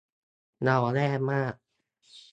[0.63, 1.53] เราแย่มาก